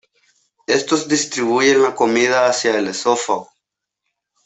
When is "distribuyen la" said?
1.07-1.93